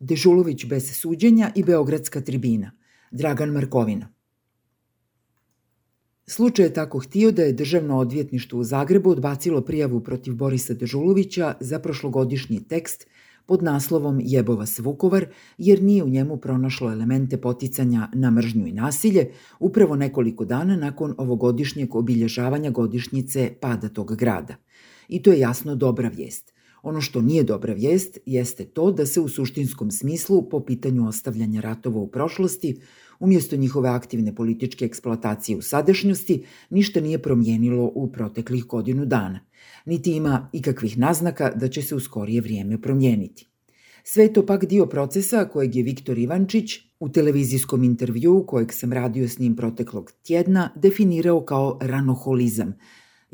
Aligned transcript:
Dežulović 0.00 0.66
bez 0.66 0.96
suđenja 0.96 1.52
i 1.54 1.64
Beogradska 1.64 2.20
tribina. 2.20 2.70
Dragan 3.10 3.50
Markovina. 3.50 4.08
Slučaj 6.26 6.66
je 6.66 6.74
tako 6.74 6.98
htio 6.98 7.32
da 7.32 7.42
je 7.42 7.52
Državno 7.52 7.98
odvjetništvo 7.98 8.60
u 8.60 8.64
Zagrebu 8.64 9.10
odbacilo 9.10 9.60
prijavu 9.60 10.00
protiv 10.00 10.34
Borisa 10.34 10.74
Dežulovića 10.74 11.54
za 11.60 11.78
prošlogodišnji 11.78 12.68
tekst 12.68 13.06
pod 13.46 13.62
naslovom 13.62 14.20
Jebova 14.22 14.64
Vukovar, 14.78 15.26
jer 15.58 15.82
nije 15.82 16.04
u 16.04 16.08
njemu 16.08 16.36
pronašlo 16.36 16.92
elemente 16.92 17.40
poticanja 17.40 18.08
na 18.14 18.30
mržnju 18.30 18.66
i 18.66 18.72
nasilje, 18.72 19.30
upravo 19.60 19.96
nekoliko 19.96 20.44
dana 20.44 20.76
nakon 20.76 21.14
ovogodišnjeg 21.18 21.94
obilježavanja 21.94 22.70
godišnjice 22.70 23.52
pada 23.60 23.88
tog 23.88 24.16
grada. 24.16 24.54
I 25.08 25.22
to 25.22 25.30
je 25.30 25.38
jasno 25.38 25.74
dobra 25.74 26.08
vijest. 26.08 26.55
Ono 26.86 27.00
što 27.00 27.22
nije 27.22 27.42
dobra 27.42 27.72
vijest 27.72 28.18
jeste 28.26 28.64
to 28.64 28.92
da 28.92 29.06
se 29.06 29.20
u 29.20 29.28
suštinskom 29.28 29.90
smislu 29.90 30.48
po 30.48 30.60
pitanju 30.60 31.08
ostavljanja 31.08 31.60
ratova 31.60 32.00
u 32.00 32.10
prošlosti 32.10 32.80
Umjesto 33.20 33.56
njihove 33.56 33.88
aktivne 33.88 34.34
političke 34.34 34.84
eksploatacije 34.84 35.56
u 35.56 35.62
sadašnjosti, 35.62 36.44
ništa 36.70 37.00
nije 37.00 37.22
promijenilo 37.22 37.92
u 37.94 38.12
proteklih 38.12 38.64
godinu 38.64 39.06
dana, 39.06 39.40
niti 39.84 40.12
ima 40.12 40.50
ikakvih 40.52 40.98
naznaka 40.98 41.50
da 41.50 41.68
će 41.68 41.82
se 41.82 41.94
u 41.94 42.00
skorije 42.00 42.40
vrijeme 42.40 42.82
promijeniti. 42.82 43.46
Sve 44.04 44.32
to 44.32 44.46
pak 44.46 44.64
dio 44.64 44.86
procesa 44.86 45.44
kojeg 45.44 45.76
je 45.76 45.82
Viktor 45.82 46.18
Ivančić 46.18 46.70
u 47.00 47.08
televizijskom 47.08 47.84
intervju 47.84 48.44
kojeg 48.46 48.72
sam 48.72 48.92
radio 48.92 49.28
s 49.28 49.38
njim 49.38 49.56
proteklog 49.56 50.12
tjedna 50.22 50.70
definirao 50.76 51.44
kao 51.44 51.78
ranoholizam. 51.82 52.74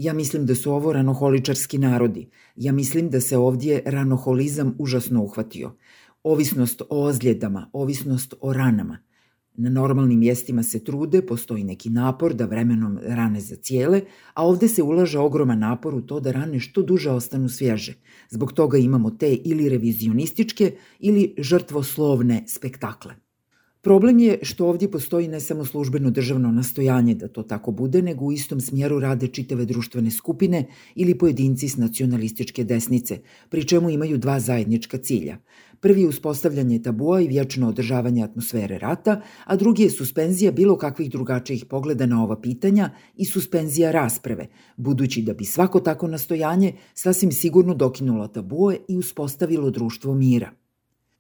Ja 0.03 0.13
mislim 0.13 0.47
da 0.47 0.55
su 0.55 0.73
ovo 0.73 0.93
ranoholičarski 0.93 1.79
narodi. 1.79 2.29
Ja 2.57 2.73
mislim 2.73 3.11
da 3.11 3.21
se 3.21 3.39
ovdje 3.39 3.83
ranoholizam 3.87 4.75
užasno 4.79 5.23
uhvatio. 5.23 5.77
Ovisnost 6.23 6.83
o 6.83 7.05
ozljedama, 7.05 7.71
ovisnost 7.73 8.35
o 8.41 8.53
ranama– 8.53 8.99
Na 9.55 9.71
normalnim 9.71 10.19
mjestima 10.19 10.63
se 10.63 10.85
trude, 10.85 11.27
postoji 11.27 11.65
neki 11.65 11.91
napor 11.91 12.35
da 12.35 12.45
vremenom 12.47 12.99
rane 13.03 13.41
zacijele, 13.41 14.01
a 14.35 14.47
ovde 14.47 14.69
se 14.69 14.83
ulaže 14.83 15.19
ogroman 15.19 15.59
napor 15.59 15.95
u 15.95 16.01
to 16.01 16.21
da 16.21 16.33
rane 16.33 16.61
što 16.61 16.83
duže 16.83 17.11
ostanu 17.11 17.49
svježe. 17.49 17.95
Zbog 18.31 18.53
toga 18.53 18.79
imamo 18.79 19.11
te 19.11 19.35
ili 19.35 19.69
revizionističke 19.69 20.73
ili 20.99 21.35
žrtvoslovne 21.39 22.45
spektakle. 22.49 23.15
Problem 23.85 24.19
je 24.19 24.39
što 24.43 24.67
ovdje 24.67 24.91
postoji 24.91 25.29
ne 25.29 25.41
samo 25.41 25.65
službeno 25.65 26.11
državno 26.11 26.53
nastojanje 26.53 27.15
da 27.15 27.29
to 27.29 27.43
tako 27.43 27.71
bude, 27.71 28.03
nego 28.03 28.25
u 28.25 28.33
istom 28.33 28.61
smjeru 28.61 29.01
rade 29.01 29.27
čitave 29.27 29.65
društvene 29.65 30.11
skupine 30.11 30.67
ili 30.95 31.19
pojedinci 31.19 31.69
s 31.69 31.77
nacionalističke 31.77 32.65
desnice, 32.65 33.19
pri 33.49 33.65
čemu 33.65 33.91
imaju 33.91 34.19
dva 34.19 34.41
zajednička 34.41 34.99
cilja. 34.99 35.39
Prvi 35.81 36.01
je 36.01 36.09
uspostavljanje 36.09 36.79
tabua 36.83 37.21
i 37.21 37.29
vječno 37.29 37.69
održavanje 37.69 38.23
atmosfere 38.23 38.79
rata, 38.79 39.21
a 39.45 39.57
drugi 39.57 39.83
je 39.83 39.91
suspenzija 39.91 40.53
bilo 40.53 40.79
kakvih 40.79 41.11
drugačijih 41.11 41.65
pogleda 41.65 42.07
na 42.07 42.23
ova 42.25 42.41
pitanja 42.41 42.91
i 43.17 43.25
suspenzija 43.25 43.91
rasprave, 43.91 44.47
budući 44.77 45.23
da 45.23 45.35
bi 45.35 45.45
svako 45.45 45.81
tako 45.81 46.09
nastojanje 46.09 46.73
sasvim 46.95 47.33
sigurno 47.33 47.75
dokinulo 47.75 48.29
tabue 48.29 48.77
i 48.89 48.99
uspostavilo 48.99 49.71
društvo 49.71 50.15
mira. 50.15 50.62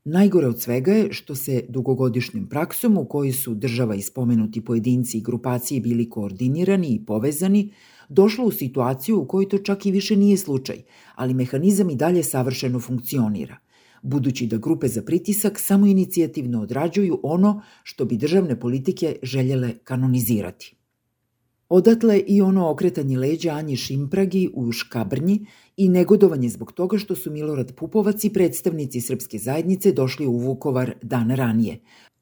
Najgore 0.05 0.47
od 0.47 0.61
svega 0.61 0.93
je 0.93 1.13
što 1.13 1.35
se 1.35 1.65
dugogodišnjom 1.69 2.47
praksom 2.49 2.97
u 2.97 3.05
kojoj 3.05 3.33
su 3.33 3.55
država 3.55 3.95
i 3.95 4.03
spomenuti 4.03 4.65
pojedinci 4.65 5.19
i 5.19 5.21
grupacije 5.21 5.81
bili 5.81 6.11
koordinirani 6.11 6.89
i 6.89 7.05
povezani, 7.07 7.73
došlo 8.09 8.45
u 8.45 8.51
situaciju 8.51 9.21
u 9.21 9.27
kojoj 9.27 9.49
to 9.49 9.59
čak 9.59 9.87
i 9.87 9.91
više 9.91 10.17
nije 10.17 10.37
slučaj, 10.37 10.83
ali 11.15 11.35
mehanizam 11.35 11.91
i 11.91 11.97
dalje 11.97 12.23
savršeno 12.23 12.81
funkcionira, 12.81 13.57
budući 14.03 14.47
da 14.47 14.57
grupe 14.57 14.89
za 14.89 15.03
pritisak 15.03 15.59
samo 15.59 15.87
inicijativno 15.87 16.63
odrađuju 16.63 17.21
ono 17.23 17.63
što 17.83 18.05
bi 18.05 18.17
državne 18.17 18.61
politike 18.61 19.17
željele 19.23 19.75
kanonizirati. 19.85 20.82
Odatle 21.75 22.19
i 22.27 22.43
ono 22.43 22.71
okretanje 22.71 23.19
leđa 23.19 23.51
Anji 23.51 23.77
Šimpragi 23.77 24.51
u 24.55 24.73
Škabrnji 24.73 25.47
i 25.77 25.89
negodovanje 25.89 26.49
zbog 26.49 26.73
toga 26.73 26.99
što 26.99 27.15
su 27.17 27.31
Milorad 27.31 27.75
Pupovac 27.75 28.25
i 28.25 28.31
predstavnici 28.33 29.01
srpske 29.01 29.39
zajednice 29.39 29.93
došli 29.93 30.27
u 30.27 30.37
Vukovar 30.37 30.95
dan 31.03 31.31
ranije, 31.31 31.79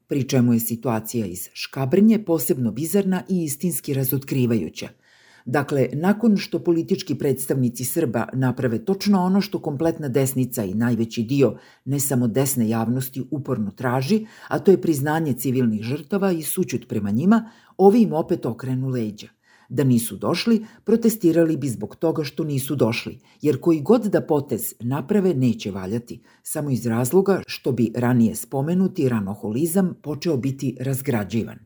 pri 0.07 0.23
čemu 0.23 0.53
je 0.53 0.59
situacija 0.59 1.25
iz 1.25 1.49
Škabrnje 1.53 2.19
posebno 2.25 2.71
bizarna 2.71 3.23
i 3.29 3.43
istinski 3.43 3.93
razotkrivajuća. 3.93 4.87
Dakle, 5.45 5.89
nakon 5.93 6.37
što 6.37 6.63
politički 6.63 7.15
predstavnici 7.15 7.85
Srba 7.85 8.27
naprave 8.33 8.85
točno 8.85 9.21
ono 9.21 9.41
što 9.41 9.59
kompletna 9.59 10.07
desnica 10.07 10.63
i 10.63 10.73
najveći 10.73 11.23
dio 11.23 11.57
ne 11.85 11.99
samo 11.99 12.27
desne 12.27 12.69
javnosti 12.69 13.23
uporno 13.31 13.71
traži, 13.71 14.25
a 14.47 14.59
to 14.59 14.71
je 14.71 14.81
priznanje 14.81 15.33
civilnih 15.33 15.81
žrtava 15.81 16.31
i 16.31 16.41
sućut 16.41 16.87
prema 16.87 17.11
njima, 17.11 17.51
ovi 17.77 18.01
im 18.01 18.13
opet 18.13 18.45
okrenu 18.45 18.87
leđa– 18.87 19.27
Da 19.73 19.83
nisu 19.83 20.15
došli, 20.15 20.65
protestirali 20.83 21.57
bi 21.57 21.69
zbog 21.69 21.95
toga 21.95 22.23
što 22.23 22.43
nisu 22.43 22.75
došli, 22.75 23.19
jer 23.41 23.59
koji 23.59 23.81
god 23.81 24.03
da 24.03 24.21
potez 24.21 24.73
naprave 24.79 25.33
neće 25.33 25.71
valjati, 25.71 26.21
samo 26.43 26.69
iz 26.69 26.85
razloga 26.85 27.41
što 27.47 27.71
bi 27.71 27.91
ranije 27.95 28.35
spomenuti 28.35 29.09
ranoholizam 29.09 29.93
počeo 30.01 30.37
biti 30.37 30.75
razgrađivan. 30.79 31.59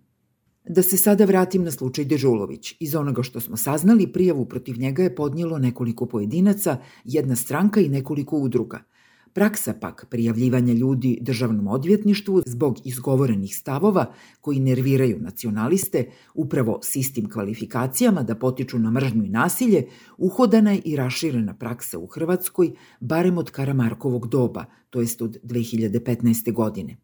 Da 0.69 0.81
se 0.81 0.97
sada 0.97 1.25
vratim 1.25 1.63
na 1.63 1.71
slučaj 1.71 2.05
Dežulović. 2.05 2.75
Iz 2.79 2.95
onoga 2.95 3.23
što 3.23 3.39
smo 3.39 3.57
saznali, 3.57 4.11
prijavu 4.13 4.45
protiv 4.45 4.77
njega 4.79 5.03
je 5.03 5.15
podnijelo 5.15 5.57
nekoliko 5.57 6.05
pojedinaca, 6.05 6.77
jedna 7.03 7.35
stranka 7.35 7.81
i 7.81 7.89
nekoliko 7.89 8.37
udruga– 8.37 8.83
Praksa 9.35 9.73
pak 9.81 10.05
prijavljivanja 10.09 10.73
ljudi 10.73 11.17
državnom 11.21 11.67
odvjetništvu 11.67 12.41
zbog 12.45 12.77
izgovorenih 12.83 13.57
stavova 13.57 14.05
koji 14.41 14.59
nerviraju 14.59 15.17
nacionaliste, 15.19 16.05
upravo 16.33 16.79
s 16.83 16.95
istim 16.95 17.29
kvalifikacijama 17.29 18.23
da 18.23 18.35
potiču 18.35 18.79
na 18.79 18.91
mržnju 18.91 19.25
i 19.25 19.29
nasilje, 19.29 19.87
uhodana 20.17 20.71
je 20.71 20.81
i 20.85 20.95
raširena 20.95 21.53
praksa 21.53 21.99
u 21.99 22.07
Hrvatskoj, 22.07 22.71
barem 22.99 23.37
od 23.37 23.51
Karamarkovog 23.51 24.27
doba, 24.27 24.65
to 24.89 24.99
jest 24.99 25.21
od 25.21 25.37
2015. 25.43 26.53
godine. 26.53 26.97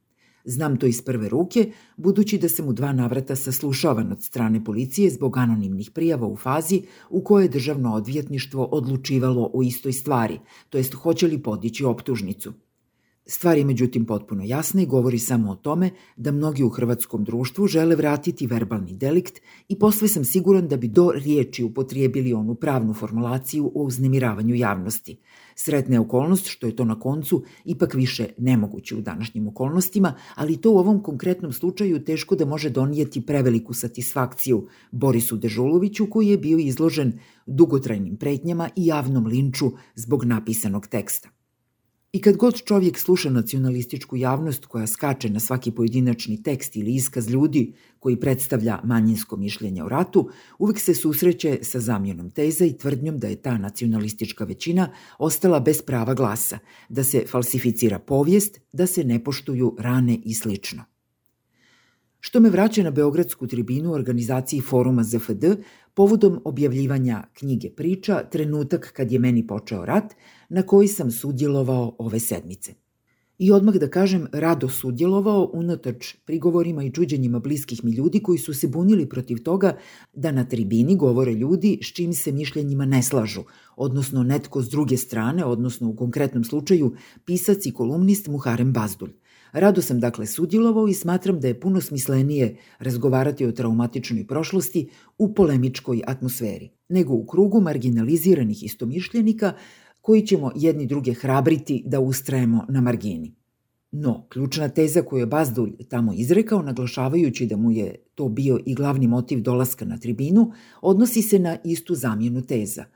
Znam 0.46 0.78
to 0.78 0.85
iz 0.85 1.02
prve 1.02 1.29
ruke, 1.29 1.72
budući 1.97 2.38
da 2.38 2.50
sam 2.50 2.68
u 2.68 2.74
dva 2.74 2.94
navrata 2.94 3.35
saslušavan 3.35 4.12
od 4.12 4.24
strane 4.24 4.63
policije 4.63 5.09
zbog 5.09 5.38
anonimnih 5.38 5.91
prijava 5.91 6.28
u 6.28 6.38
fazi 6.38 6.81
u 7.09 7.24
kojoj 7.24 7.46
je 7.46 7.50
državno 7.50 7.94
odvjetništvo 7.94 8.66
odlučivalo 8.66 9.51
o 9.53 9.62
istoj 9.63 9.94
stvari, 9.94 10.40
to 10.69 10.78
jest 10.78 10.94
hoće 10.94 11.28
li 11.28 11.44
podići 11.44 11.85
optužnicu. 11.85 12.53
Stvar 13.25 13.57
je 13.57 13.65
međutim 13.65 14.05
potpuno 14.05 14.43
jasna 14.43 14.81
i 14.81 14.85
govori 14.85 15.19
samo 15.19 15.51
o 15.51 15.55
tome 15.55 15.89
da 16.15 16.31
mnogi 16.31 16.63
u 16.63 16.69
hrvatskom 16.69 17.23
društvu 17.23 17.67
žele 17.67 17.95
vratiti 17.95 18.47
verbalni 18.47 18.93
delikt 18.93 19.41
i 19.69 19.79
posve 19.79 20.07
sam 20.07 20.25
siguran 20.25 20.67
da 20.67 20.77
bi 20.77 20.87
do 20.87 21.11
riječi 21.15 21.63
upotrijebili 21.63 22.33
onu 22.33 22.55
pravnu 22.55 22.93
formulaciju 22.93 23.71
o 23.75 23.83
uznemiravanju 23.83 24.55
javnosti. 24.55 25.17
Sretna 25.55 25.95
je 25.95 25.99
okolnost 25.99 26.47
što 26.47 26.67
je 26.67 26.75
to 26.75 26.85
na 26.85 26.99
koncu 26.99 27.43
ipak 27.65 27.93
više 27.93 28.27
nemoguće 28.37 28.95
u 28.95 29.01
današnjim 29.01 29.47
okolnostima, 29.47 30.13
ali 30.35 30.57
to 30.57 30.71
u 30.71 30.77
ovom 30.77 31.03
konkretnom 31.03 31.53
slučaju 31.53 32.03
teško 32.03 32.35
da 32.35 32.45
može 32.45 32.69
donijeti 32.69 33.25
preveliku 33.25 33.73
satisfakciju 33.73 34.67
Borisu 34.91 35.38
Dežuloviću 35.38 36.09
koji 36.09 36.27
je 36.27 36.38
bio 36.38 36.57
izložen 36.57 37.19
dugotrajnim 37.45 38.17
pretnjama 38.17 38.69
i 38.75 38.85
javnom 38.85 39.25
linču 39.25 39.71
zbog 39.95 40.23
napisanog 40.23 40.88
teksta. 40.88 41.41
I 42.13 42.22
kad 42.22 42.38
god 42.38 42.63
čovjek 42.63 42.99
sluša 42.99 43.29
nacionalističku 43.29 44.16
javnost 44.16 44.66
koja 44.66 44.88
skače 44.88 45.29
na 45.29 45.39
svaki 45.39 45.72
pojedinačni 45.72 46.44
tekst 46.44 46.75
ili 46.75 46.95
iskaz 46.95 47.29
ljudi 47.29 47.73
koji 47.99 48.19
predstavlja 48.19 48.79
manjinsko 48.83 49.38
mišljenje 49.38 49.83
o 49.83 49.89
ratu, 49.89 50.29
uvek 50.59 50.79
se 50.79 50.94
susreće 50.94 51.59
sa 51.61 51.79
zamjenom 51.79 52.29
teza 52.29 52.66
i 52.66 52.77
tvrdnjom 52.77 53.19
da 53.19 53.27
je 53.27 53.41
ta 53.41 53.57
nacionalistička 53.57 54.44
većina 54.44 54.89
ostala 55.19 55.59
bez 55.59 55.81
prava 55.81 56.13
glasa, 56.13 56.59
da 56.89 57.03
se 57.03 57.25
falsificira 57.27 58.00
povijest, 58.00 58.59
da 58.73 58.88
se 58.88 59.03
ne 59.03 59.23
poštuju 59.23 59.75
rane 59.79 60.19
i 60.25 60.33
slično. 60.33 60.90
Što 62.23 62.39
me 62.39 62.50
vraća 62.50 62.83
na 62.83 62.91
Beogradsku 62.91 63.47
tribinu 63.47 63.94
organizaciji 63.94 64.62
foruma 64.62 65.03
ZFD 65.03 65.45
povodom 65.94 66.41
objavljivanja 66.45 67.23
knjige 67.33 67.69
priča 67.69 68.23
Trenutak 68.31 68.94
kad 68.95 69.12
je 69.12 69.19
meni 69.19 69.47
počeo 69.47 69.85
rat, 69.85 70.13
na 70.50 70.63
koji 70.63 70.88
sam 70.88 71.12
sudjelovao 71.12 71.95
ove 72.00 72.19
sedmice. 72.19 72.73
I 73.38 73.51
odmah 73.51 73.75
da 73.75 73.88
kažem, 73.89 74.27
rado 74.31 74.69
sudjelovao 74.69 75.50
unatoč 75.53 76.15
prigovorima 76.25 76.83
i 76.83 76.91
čuđenjima 76.91 77.39
bliskih 77.39 77.83
mi 77.83 77.91
ljudi 77.91 78.19
koji 78.19 78.38
su 78.38 78.53
se 78.53 78.67
bunili 78.67 79.09
protiv 79.09 79.44
toga 79.44 79.77
da 80.13 80.31
na 80.31 80.44
tribini 80.44 80.95
govore 80.97 81.33
ljudi 81.33 81.79
s 81.81 81.88
čim 81.94 82.13
se 82.13 82.31
mišljenjima 82.31 82.85
ne 82.85 83.03
slažu, 83.03 83.41
odnosno 83.75 84.24
netko 84.24 84.62
s 84.62 84.69
druge 84.69 84.97
strane, 84.97 85.45
odnosno 85.45 85.89
u 85.89 85.95
konkretnom 85.95 86.44
slučaju 86.44 86.95
pisac 87.25 87.65
i 87.65 87.71
kolumnist 87.71 88.27
Muharem 88.27 88.74
Bazdulj. 88.74 89.12
Rado 89.51 89.81
sam 89.81 90.00
dakle 90.00 90.27
sudjelovao 90.27 90.88
i 90.88 90.94
smatram 90.94 91.39
da 91.39 91.48
je 91.48 91.59
puno 91.59 91.81
smislenije 91.81 92.57
razgovarati 92.80 93.45
o 93.45 93.51
traumatičnoj 93.51 94.27
prošlosti 94.27 94.89
u 95.18 95.33
polemičkoj 95.33 96.01
atmosferi, 96.07 96.69
nego 96.89 97.13
u 97.13 97.25
krugu 97.25 97.62
marginaliziranih 97.62 98.63
istomišljenika 98.63 99.53
koji 100.01 100.21
ćemo 100.21 100.51
jedni 100.56 100.86
druge 100.86 101.13
hrabriti 101.13 101.83
da 101.86 102.00
ustrajemo 102.00 102.65
na 102.69 102.81
margini. 102.81 103.36
No, 103.92 104.25
ključna 104.30 104.69
teza 104.69 105.01
koju 105.01 105.19
je 105.19 105.25
Bazdulj 105.25 105.71
tamo 105.89 106.13
izrekao, 106.13 106.62
naglašavajući 106.62 107.45
da 107.45 107.57
mu 107.57 107.71
je 107.71 107.95
to 108.15 108.30
bio 108.30 108.59
i 108.65 108.75
glavni 108.75 109.07
motiv 109.07 109.42
dolaska 109.42 109.86
na 109.86 109.98
tribinu, 109.98 110.51
odnosi 110.81 111.21
se 111.21 111.39
na 111.39 111.57
istu 111.63 111.95
zamjenu 111.95 112.42
teza– 112.42 112.86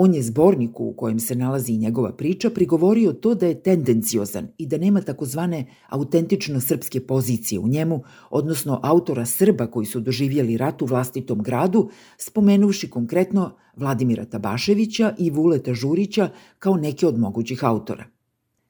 On 0.00 0.14
je 0.14 0.22
zborniku 0.22 0.84
u 0.84 0.92
kojem 0.92 1.20
se 1.20 1.34
nalazi 1.34 1.72
i 1.72 1.78
njegova 1.78 2.12
priča 2.12 2.50
prigovorio 2.50 3.12
to 3.12 3.34
da 3.34 3.46
je 3.46 3.62
tendenciozan 3.62 4.48
i 4.58 4.66
da 4.66 4.78
nema 4.78 5.00
takozvane 5.00 5.66
autentično 5.88 6.60
srpske 6.60 7.00
pozicije 7.00 7.58
u 7.58 7.68
njemu, 7.68 8.02
odnosno 8.30 8.80
autora 8.82 9.26
Srba 9.26 9.66
koji 9.66 9.86
su 9.86 10.00
doživjeli 10.00 10.56
rat 10.56 10.82
u 10.82 10.86
vlastitom 10.86 11.42
gradu, 11.42 11.88
spomenuvši 12.18 12.90
konkretno 12.90 13.56
Vladimira 13.76 14.24
Tabaševića 14.24 15.14
i 15.18 15.30
Vuleta 15.30 15.74
Žurića 15.74 16.30
kao 16.58 16.76
neke 16.76 17.06
od 17.06 17.18
mogućih 17.18 17.64
autora. 17.64 18.17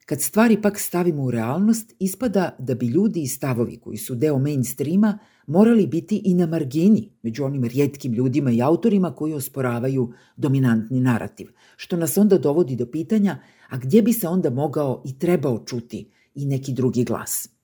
Kad 0.09 0.23
stvari 0.23 0.63
pak 0.63 0.79
stavimo 0.79 1.23
u 1.23 1.31
realnost, 1.31 1.95
ispada 1.99 2.57
da 2.59 2.75
bi 2.75 2.87
ljudi 2.87 3.23
i 3.23 3.27
stavovi 3.27 3.77
koji 3.77 3.97
su 3.97 4.15
deo 4.15 4.39
mainstreama 4.39 5.19
morali 5.47 5.87
biti 5.87 6.23
i 6.25 6.35
na 6.35 6.47
margini 6.47 7.11
među 7.23 7.45
onim 7.45 7.65
rijetkim 7.65 8.13
ljudima 8.13 8.51
i 8.51 8.63
autorima 8.63 9.15
koji 9.15 9.33
osporavaju 9.33 10.13
dominantni 10.37 11.01
narativ, 11.01 11.49
što 11.77 11.97
nas 11.97 12.19
onda 12.19 12.39
dovodi 12.39 12.77
do 12.77 12.87
pitanja 12.87 13.39
a 13.69 13.79
gdje 13.79 14.03
bi 14.03 14.13
se 14.13 14.29
onda 14.29 14.51
mogao 14.51 15.03
i 15.07 15.19
trebao 15.19 15.65
čuti 15.67 16.11
i 16.35 16.47
neki 16.47 16.73
drugi 16.73 17.05
glas. 17.05 17.58